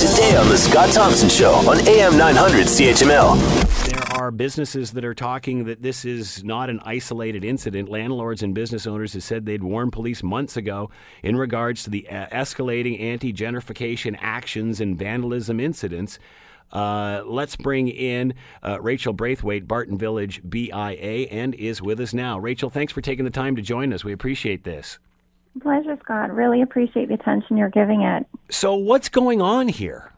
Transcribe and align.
today 0.00 0.34
on 0.34 0.48
The 0.48 0.56
Scott 0.56 0.90
Thompson 0.94 1.28
Show 1.28 1.52
on 1.68 1.86
AM 1.86 2.16
900 2.16 2.66
CHML. 2.68 3.84
There 3.84 4.18
are 4.18 4.30
businesses 4.30 4.92
that 4.92 5.04
are 5.04 5.14
talking 5.14 5.64
that 5.64 5.82
this 5.82 6.06
is 6.06 6.42
not 6.42 6.70
an 6.70 6.80
isolated 6.84 7.44
incident. 7.44 7.90
Landlords 7.90 8.42
and 8.42 8.54
business 8.54 8.86
owners 8.86 9.12
have 9.12 9.22
said 9.22 9.44
they'd 9.44 9.62
warned 9.62 9.92
police 9.92 10.22
months 10.22 10.56
ago 10.56 10.88
in 11.22 11.36
regards 11.36 11.82
to 11.82 11.90
the 11.90 12.08
uh, 12.08 12.28
escalating 12.28 12.98
anti 12.98 13.30
gentrification 13.30 14.16
actions 14.22 14.80
and 14.80 14.98
vandalism 14.98 15.60
incidents. 15.60 16.18
Uh, 16.72 17.20
let's 17.26 17.56
bring 17.56 17.88
in 17.88 18.32
uh, 18.62 18.80
Rachel 18.80 19.12
Braithwaite, 19.12 19.68
Barton 19.68 19.98
Village 19.98 20.40
BIA, 20.48 21.28
and 21.28 21.54
is 21.56 21.82
with 21.82 22.00
us 22.00 22.14
now. 22.14 22.38
Rachel, 22.38 22.70
thanks 22.70 22.90
for 22.90 23.02
taking 23.02 23.26
the 23.26 23.30
time 23.30 23.54
to 23.54 23.60
join 23.60 23.92
us. 23.92 24.02
We 24.02 24.12
appreciate 24.12 24.64
this. 24.64 24.98
Pleasure, 25.60 25.98
Scott. 26.02 26.32
Really 26.32 26.62
appreciate 26.62 27.08
the 27.08 27.14
attention 27.14 27.58
you're 27.58 27.68
giving 27.68 28.00
it. 28.00 28.26
So, 28.50 28.74
what's 28.74 29.08
going 29.08 29.40
on 29.40 29.68
here? 29.68 30.10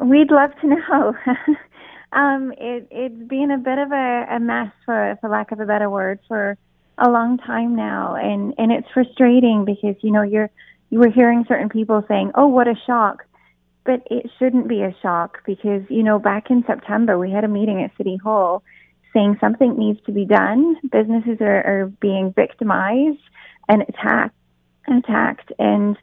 We'd 0.00 0.30
love 0.30 0.50
to 0.60 0.66
know. 0.66 1.14
um, 2.12 2.52
it, 2.58 2.88
it's 2.90 3.28
been 3.28 3.50
a 3.52 3.58
bit 3.58 3.78
of 3.78 3.92
a, 3.92 4.26
a 4.30 4.40
mess, 4.40 4.72
for, 4.84 5.16
for 5.20 5.30
lack 5.30 5.52
of 5.52 5.60
a 5.60 5.66
better 5.66 5.88
word, 5.88 6.18
for 6.26 6.58
a 6.98 7.08
long 7.08 7.38
time 7.38 7.76
now, 7.76 8.16
and 8.16 8.54
and 8.58 8.72
it's 8.72 8.88
frustrating 8.92 9.64
because 9.64 9.94
you 10.02 10.10
know 10.10 10.22
you're 10.22 10.50
you 10.90 10.98
were 10.98 11.10
hearing 11.10 11.44
certain 11.46 11.68
people 11.68 12.04
saying, 12.08 12.32
"Oh, 12.34 12.48
what 12.48 12.66
a 12.66 12.74
shock," 12.86 13.24
but 13.84 14.06
it 14.10 14.30
shouldn't 14.38 14.68
be 14.68 14.82
a 14.82 14.94
shock 15.00 15.44
because 15.46 15.82
you 15.88 16.02
know 16.02 16.18
back 16.18 16.50
in 16.50 16.64
September 16.66 17.18
we 17.18 17.30
had 17.30 17.44
a 17.44 17.48
meeting 17.48 17.82
at 17.82 17.96
City 17.96 18.16
Hall 18.16 18.62
saying 19.12 19.38
something 19.40 19.78
needs 19.78 20.00
to 20.06 20.12
be 20.12 20.24
done. 20.24 20.76
Businesses 20.90 21.38
are, 21.40 21.62
are 21.66 21.92
being 22.00 22.32
victimized 22.32 23.22
and 23.68 23.82
attacked 23.82 24.34
attacked 24.88 25.52
and 25.58 25.96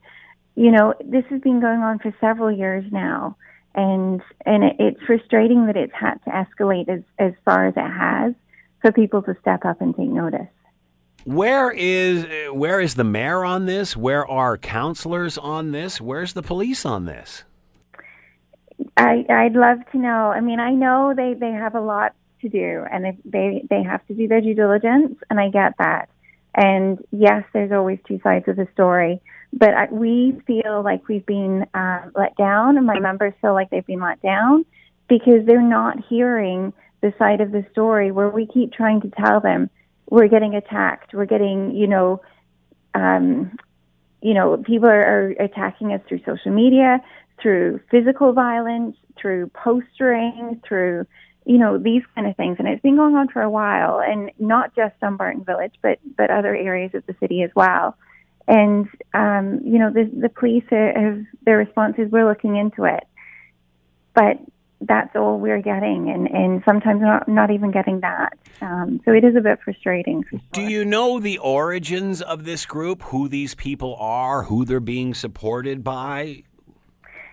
you 0.58 0.72
know 0.72 0.94
this 1.06 1.24
has 1.30 1.40
been 1.42 1.62
going 1.62 1.80
on 1.80 2.00
for 2.00 2.14
several 2.20 2.52
years 2.52 2.84
now 2.92 3.38
and 3.76 4.22
and 4.46 4.64
it, 4.64 4.76
it's 4.80 5.02
frustrating 5.06 5.68
that 5.68 5.78
it's 5.78 5.94
had 5.94 6.16
to 6.26 6.32
escalate 6.32 6.90
as 6.90 7.02
as 7.20 7.34
far 7.46 7.68
as 7.68 7.76
it 7.78 7.90
has 7.90 8.34
for 8.82 8.92
people 8.92 9.22
to 9.22 9.36
step 9.40 9.64
up 9.64 9.80
and 9.82 9.96
take 9.96 10.10
notice. 10.10 10.48
Where 11.24 11.72
is 11.72 12.26
where 12.52 12.82
is 12.82 12.96
the 12.96 13.04
mayor 13.04 13.46
on 13.46 13.66
this? 13.66 13.96
Where 13.96 14.26
are 14.26 14.58
councilors 14.58 15.38
on 15.38 15.72
this? 15.72 16.02
Where's 16.02 16.34
the 16.34 16.42
police 16.42 16.86
on 16.86 17.06
this? 17.06 17.44
I 18.98 19.26
i'd 19.30 19.56
love 19.56 19.80
to 19.92 19.98
know. 19.98 20.32
I 20.32 20.42
mean 20.42 20.60
i 20.60 20.72
know 20.72 21.14
they 21.16 21.36
they 21.36 21.52
have 21.52 21.76
a 21.76 21.82
lot 21.82 22.14
to 22.42 22.50
do 22.50 22.84
and 22.92 23.06
they 23.06 23.18
they, 23.26 23.64
they 23.70 23.84
have 23.84 24.06
to 24.08 24.14
do 24.14 24.28
their 24.28 24.42
due 24.42 24.54
diligence 24.54 25.18
and 25.30 25.40
i 25.40 25.50
get 25.50 25.74
that 25.80 26.08
and 26.58 26.98
yes, 27.12 27.44
there's 27.54 27.72
always 27.72 28.00
two 28.08 28.20
sides 28.24 28.48
of 28.48 28.56
the 28.56 28.68
story, 28.74 29.22
but 29.54 29.76
I, 29.76 29.88
we 29.92 30.42
feel 30.48 30.82
like 30.84 31.08
we've 31.08 31.26
been 31.26 31.68
uh, 31.76 32.10
let 32.16 32.36
down, 32.36 32.78
and 32.78 32.86
my 32.86 33.00
members 33.00 33.34
feel 33.42 33.54
like 33.54 33.70
they've 33.70 33.86
been 33.86 34.02
let 34.02 34.22
down 34.24 34.66
because 35.08 35.46
they're 35.46 35.62
not 35.62 35.98
hearing 36.10 36.74
the 37.02 37.14
side 37.20 37.42
of 37.42 37.52
the 37.52 37.64
story 37.72 38.12
where 38.12 38.30
we 38.30 38.48
keep 38.48 38.74
trying 38.74 39.02
to 39.02 39.12
tell 39.24 39.40
them 39.40 39.70
we're 40.10 40.28
getting 40.28 40.56
attacked, 40.56 41.14
we're 41.14 41.26
getting, 41.26 41.76
you 41.76 41.86
know, 41.86 42.22
um, 42.96 43.56
you 44.22 44.34
know, 44.34 44.58
people 44.58 44.90
are, 44.90 45.06
are 45.06 45.30
attacking 45.40 45.94
us 45.94 46.02
through 46.08 46.22
social 46.26 46.52
media, 46.52 47.00
through 47.40 47.80
physical 47.92 48.34
violence, 48.34 48.98
through 49.22 49.48
postering, 49.50 50.60
through 50.68 51.06
you 51.48 51.58
know, 51.58 51.78
these 51.78 52.04
kind 52.14 52.28
of 52.28 52.36
things. 52.36 52.58
And 52.60 52.68
it's 52.68 52.82
been 52.82 52.98
going 52.98 53.16
on 53.16 53.30
for 53.30 53.42
a 53.42 53.50
while 53.50 54.02
and 54.02 54.32
not 54.38 54.76
just 54.76 54.94
the 55.00 55.10
Barton 55.10 55.46
Village, 55.46 55.76
but, 55.82 55.98
but 56.18 56.30
other 56.30 56.54
areas 56.54 56.92
of 56.94 57.06
the 57.06 57.16
city 57.22 57.42
as 57.42 57.52
well. 57.56 57.96
And, 58.50 58.88
um, 59.14 59.62
you 59.64 59.80
know, 59.80 59.90
the, 59.90 60.12
the 60.14 60.28
police 60.28 60.66
have, 60.70 61.24
their 61.46 61.58
responses, 61.58 62.12
we're 62.12 62.28
looking 62.28 62.58
into 62.58 62.84
it. 62.84 63.06
But 64.14 64.40
that's 64.82 65.16
all 65.16 65.40
we're 65.40 65.62
getting, 65.62 66.10
and, 66.10 66.28
and 66.28 66.62
sometimes 66.66 67.02
not, 67.02 67.28
not 67.28 67.50
even 67.50 67.72
getting 67.72 68.02
that. 68.02 68.38
Um, 68.62 69.00
so 69.06 69.12
it 69.12 69.24
is 69.24 69.36
a 69.36 69.42
bit 69.42 69.60
frustrating. 69.64 70.24
Sure. 70.30 70.40
Do 70.52 70.62
you 70.62 70.84
know 70.84 71.20
the 71.20 71.38
origins 71.38 72.22
of 72.22 72.44
this 72.44 72.66
group, 72.66 73.04
who 73.04 73.28
these 73.30 73.56
people 73.56 73.96
are, 74.00 74.44
who 74.44 74.66
they're 74.66 74.80
being 74.80 75.14
supported 75.14 75.84
by? 75.84 76.44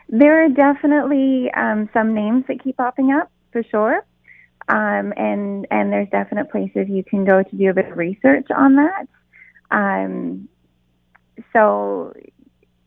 There 0.09 0.45
are 0.45 0.49
definitely 0.49 1.51
um, 1.57 1.91
some 1.93 2.15
names 2.15 2.45
that 2.49 2.63
keep 2.63 2.77
popping 2.77 3.11
up 3.11 3.31
for 3.55 3.63
sure. 3.71 4.05
Um, 4.69 5.13
and 5.17 5.67
and 5.71 5.93
there's 5.93 6.09
definite 6.11 6.51
places 6.51 6.89
you 6.89 7.05
can 7.05 7.25
go 7.25 7.43
to 7.43 7.57
do 7.57 7.71
a 7.71 7.75
bit 7.75 7.91
of 7.91 7.97
research 7.97 8.47
on 8.55 8.77
that. 8.77 9.07
Um, 9.71 10.49
so, 11.53 12.15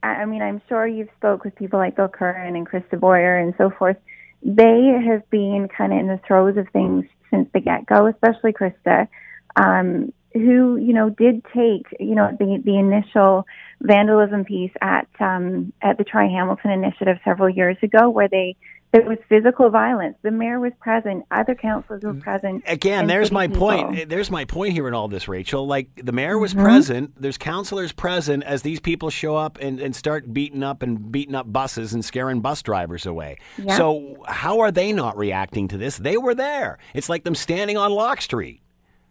I 0.01 0.25
mean, 0.25 0.41
I'm 0.41 0.61
sure 0.67 0.87
you've 0.87 1.09
spoke 1.17 1.43
with 1.43 1.55
people 1.55 1.79
like 1.79 1.95
Bill 1.95 2.07
Curran 2.07 2.55
and 2.55 2.67
Krista 2.67 2.99
Boyer 2.99 3.37
and 3.37 3.53
so 3.57 3.69
forth. 3.69 3.97
They 4.43 4.99
have 5.07 5.29
been 5.29 5.67
kind 5.75 5.93
of 5.93 5.99
in 5.99 6.07
the 6.07 6.19
throes 6.27 6.57
of 6.57 6.67
things 6.73 7.05
since 7.29 7.47
the 7.53 7.59
get 7.59 7.85
go, 7.85 8.07
especially 8.07 8.53
Krista, 8.53 9.07
um, 9.55 10.11
who 10.33 10.77
you 10.77 10.93
know 10.93 11.09
did 11.09 11.43
take 11.55 11.85
you 11.99 12.15
know 12.15 12.35
the 12.39 12.61
the 12.65 12.77
initial 12.77 13.45
vandalism 13.81 14.45
piece 14.45 14.71
at 14.81 15.07
um, 15.19 15.73
at 15.81 15.97
the 15.99 16.03
Try 16.03 16.27
Hamilton 16.27 16.71
initiative 16.71 17.17
several 17.23 17.49
years 17.49 17.77
ago, 17.83 18.09
where 18.09 18.27
they 18.27 18.55
there 19.01 19.07
was 19.09 19.17
physical 19.29 19.69
violence. 19.69 20.17
The 20.21 20.31
mayor 20.31 20.59
was 20.59 20.73
present. 20.79 21.25
Other 21.31 21.55
councilors 21.55 22.03
were 22.03 22.13
present. 22.13 22.63
Again, 22.67 23.07
there's 23.07 23.31
my 23.31 23.47
people. 23.47 23.67
point. 23.67 24.09
There's 24.09 24.31
my 24.31 24.45
point 24.45 24.73
here 24.73 24.87
in 24.87 24.93
all 24.93 25.07
this, 25.07 25.27
Rachel. 25.27 25.65
Like 25.67 25.89
the 26.03 26.11
mayor 26.11 26.37
was 26.37 26.53
Mm-hmm. 26.53 26.63
present. 26.65 27.21
There's 27.21 27.37
councilors 27.37 27.91
present 27.91 28.43
as 28.43 28.61
these 28.61 28.79
people 28.79 29.09
show 29.09 29.35
up 29.35 29.57
and, 29.61 29.79
and 29.79 29.95
start 29.95 30.33
beating 30.33 30.63
up 30.63 30.81
and 30.81 31.11
beating 31.11 31.35
up 31.35 31.51
buses 31.51 31.93
and 31.93 32.03
scaring 32.03 32.41
bus 32.41 32.61
drivers 32.61 33.05
away. 33.05 33.37
Yeah. 33.57 33.77
So 33.77 34.23
how 34.27 34.59
are 34.61 34.71
they 34.71 34.91
not 34.93 35.17
reacting 35.17 35.67
to 35.69 35.77
this? 35.77 35.97
They 35.97 36.17
were 36.17 36.33
there. 36.33 36.77
It's 36.93 37.09
like 37.09 37.23
them 37.23 37.35
standing 37.35 37.77
on 37.77 37.91
Locke 37.91 38.21
Street. 38.21 38.61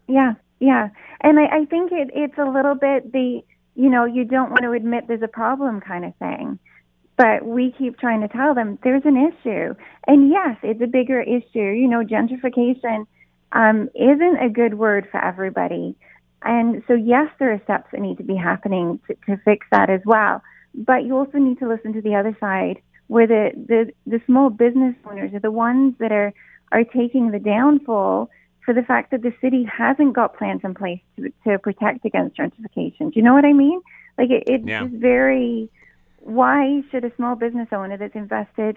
Yeah, 0.09 0.35
yeah. 0.61 0.89
And 1.21 1.39
I, 1.39 1.45
I 1.61 1.65
think 1.67 1.93
it, 1.93 2.11
it's 2.15 2.39
a 2.39 2.45
little 2.45 2.75
bit 2.75 3.13
the, 3.13 3.43
you 3.75 3.91
know, 3.91 4.05
you 4.07 4.25
don't 4.25 4.51
want 4.51 4.63
to 4.63 4.73
admit 4.73 5.05
there's 5.09 5.23
a 5.23 5.29
problem 5.29 5.81
kind 5.81 6.05
of 6.05 6.15
thing. 6.17 6.59
But 7.17 7.47
we 7.47 7.75
keep 7.79 7.99
trying 7.99 8.21
to 8.21 8.29
tell 8.29 8.55
them 8.55 8.79
there's 8.85 9.05
an 9.05 9.17
issue. 9.17 9.75
And 10.07 10.31
yes, 10.31 10.57
it's 10.63 10.83
a 10.83 10.87
bigger 10.87 11.21
issue. 11.21 11.59
You 11.59 11.89
know, 11.89 12.05
gentrification 12.05 13.07
um, 13.53 13.89
isn't 13.95 14.37
a 14.43 14.51
good 14.51 14.75
word 14.75 15.09
for 15.11 15.25
everybody. 15.25 15.97
And 16.43 16.83
so, 16.87 16.93
yes, 16.95 17.29
there 17.39 17.53
are 17.53 17.61
steps 17.65 17.89
that 17.93 18.01
need 18.01 18.19
to 18.19 18.23
be 18.23 18.37
happening 18.37 19.01
to, 19.07 19.15
to 19.27 19.41
fix 19.45 19.67
that 19.71 19.89
as 19.89 20.03
well. 20.05 20.43
But 20.75 21.05
you 21.05 21.17
also 21.17 21.39
need 21.39 21.59
to 21.61 21.69
listen 21.69 21.95
to 21.95 22.03
the 22.03 22.15
other 22.15 22.37
side, 22.39 22.83
where 23.07 23.27
the, 23.27 23.51
the, 23.55 23.93
the 24.07 24.21
small 24.27 24.51
business 24.51 24.95
owners 25.09 25.33
are 25.33 25.41
the 25.41 25.51
ones 25.51 25.95
that 25.99 26.13
are, 26.13 26.35
are 26.71 26.85
taking 26.85 27.31
the 27.31 27.39
downfall 27.39 28.29
for 28.65 28.75
the 28.75 28.83
fact 28.83 29.13
that 29.13 29.23
the 29.23 29.33
city 29.41 29.65
hasn't 29.65 30.13
got 30.13 30.37
plans 30.37 30.61
in 30.65 30.75
place 30.75 31.01
to, 31.17 31.33
to 31.45 31.59
protect 31.59 32.05
against 32.05 32.37
gentrification. 32.37 33.11
Do 33.11 33.13
you 33.15 33.23
know 33.23 33.33
what 33.33 33.47
I 33.47 33.55
mean? 33.55 33.81
Like, 34.19 34.31
it, 34.31 34.45
it's 34.47 34.67
Yeah. 34.67 34.87
very 34.91 35.71
why 36.27 36.83
should 36.91 37.05
a 37.05 37.15
small 37.17 37.37
business 37.37 37.69
owner 37.73 37.97
that's 37.97 38.15
invested 38.17 38.77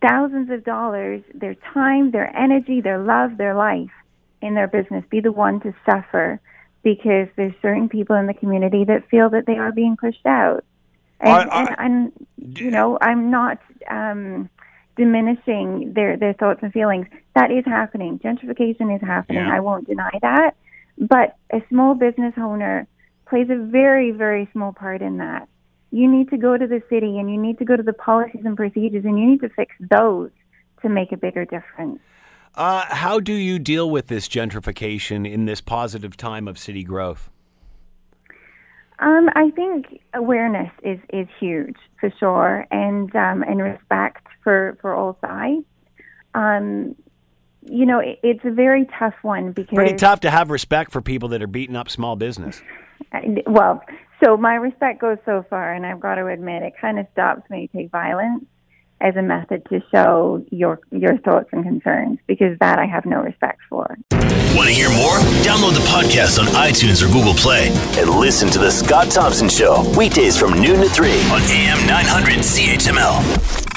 thousands 0.00 0.50
of 0.50 0.64
dollars, 0.64 1.22
their 1.34 1.54
time, 1.74 2.10
their 2.12 2.34
energy, 2.36 2.80
their 2.80 2.98
love, 2.98 3.36
their 3.36 3.54
life 3.54 3.90
in 4.40 4.54
their 4.54 4.68
business 4.68 5.04
be 5.10 5.20
the 5.20 5.32
one 5.32 5.60
to 5.60 5.74
suffer 5.84 6.40
because 6.84 7.26
there's 7.36 7.52
certain 7.60 7.88
people 7.88 8.14
in 8.14 8.26
the 8.26 8.34
community 8.34 8.84
that 8.84 9.08
feel 9.10 9.28
that 9.30 9.44
they 9.46 9.56
are 9.56 9.72
being 9.72 9.96
pushed 9.96 10.24
out? 10.24 10.64
And, 11.20 11.50
I- 11.50 11.62
I- 11.62 11.74
and, 11.84 12.12
and 12.38 12.58
you 12.60 12.70
know, 12.70 12.96
I'm 13.00 13.30
not 13.32 13.58
um, 13.90 14.48
diminishing 14.96 15.92
their, 15.94 16.16
their 16.16 16.32
thoughts 16.34 16.60
and 16.62 16.72
feelings. 16.72 17.06
That 17.34 17.50
is 17.50 17.64
happening. 17.64 18.20
Gentrification 18.20 18.94
is 18.94 19.00
happening. 19.00 19.44
Yeah. 19.44 19.52
I 19.52 19.60
won't 19.60 19.88
deny 19.88 20.10
that. 20.22 20.54
But 20.96 21.36
a 21.52 21.60
small 21.68 21.94
business 21.94 22.34
owner 22.36 22.86
plays 23.28 23.48
a 23.50 23.56
very, 23.56 24.12
very 24.12 24.48
small 24.52 24.72
part 24.72 25.02
in 25.02 25.18
that 25.18 25.48
you 25.90 26.10
need 26.10 26.28
to 26.30 26.36
go 26.36 26.56
to 26.56 26.66
the 26.66 26.82
city 26.88 27.18
and 27.18 27.30
you 27.30 27.40
need 27.40 27.58
to 27.58 27.64
go 27.64 27.76
to 27.76 27.82
the 27.82 27.92
policies 27.92 28.42
and 28.44 28.56
procedures 28.56 29.04
and 29.04 29.18
you 29.18 29.26
need 29.26 29.40
to 29.40 29.48
fix 29.50 29.74
those 29.90 30.30
to 30.82 30.88
make 30.88 31.12
a 31.12 31.16
bigger 31.16 31.44
difference. 31.44 32.00
Uh, 32.54 32.84
how 32.88 33.20
do 33.20 33.32
you 33.32 33.58
deal 33.58 33.88
with 33.88 34.08
this 34.08 34.28
gentrification 34.28 35.30
in 35.30 35.44
this 35.44 35.60
positive 35.60 36.16
time 36.16 36.48
of 36.48 36.58
city 36.58 36.82
growth? 36.82 37.30
Um, 38.98 39.28
I 39.36 39.50
think 39.50 40.00
awareness 40.12 40.72
is, 40.82 40.98
is 41.12 41.28
huge 41.38 41.76
for 42.00 42.12
sure, 42.18 42.66
and 42.72 43.14
um, 43.14 43.44
and 43.44 43.62
respect 43.62 44.26
for, 44.42 44.76
for 44.80 44.92
all 44.92 45.16
sides. 45.20 45.64
Um, 46.34 46.96
you 47.64 47.86
know, 47.86 48.00
it, 48.00 48.18
it's 48.24 48.44
a 48.44 48.50
very 48.50 48.88
tough 48.98 49.14
one 49.22 49.52
because 49.52 49.76
Pretty 49.76 49.94
tough 49.94 50.20
to 50.20 50.30
have 50.30 50.50
respect 50.50 50.90
for 50.90 51.00
people 51.00 51.28
that 51.28 51.42
are 51.42 51.46
beating 51.46 51.76
up 51.76 51.88
small 51.88 52.16
business. 52.16 52.60
Well, 53.46 53.82
so 54.22 54.36
my 54.36 54.54
respect 54.54 55.00
goes 55.00 55.18
so 55.24 55.44
far, 55.48 55.72
and 55.72 55.86
I've 55.86 56.00
got 56.00 56.16
to 56.16 56.26
admit, 56.26 56.62
it 56.62 56.74
kind 56.80 56.98
of 56.98 57.06
stops 57.12 57.42
when 57.48 57.60
you 57.60 57.68
take 57.68 57.90
violence 57.90 58.44
as 59.00 59.14
a 59.16 59.22
method 59.22 59.64
to 59.70 59.80
show 59.92 60.44
your 60.50 60.80
your 60.90 61.18
thoughts 61.18 61.48
and 61.52 61.62
concerns 61.62 62.18
because 62.26 62.58
that 62.58 62.78
I 62.78 62.86
have 62.86 63.06
no 63.06 63.22
respect 63.22 63.60
for. 63.68 63.96
Want 64.56 64.68
to 64.68 64.74
hear 64.74 64.90
more? 64.90 65.18
Download 65.46 65.74
the 65.74 65.86
podcast 65.88 66.40
on 66.40 66.46
iTunes 66.46 67.02
or 67.02 67.12
Google 67.12 67.34
Play 67.34 67.68
and 67.96 68.10
listen 68.10 68.48
to 68.50 68.58
The 68.58 68.70
Scott 68.70 69.10
Thompson 69.10 69.48
Show 69.48 69.84
weekdays 69.96 70.36
from 70.36 70.60
noon 70.60 70.80
to 70.80 70.88
3 70.88 71.10
on 71.30 71.42
AM 71.42 71.86
900 71.86 72.38
CHML. 72.38 73.67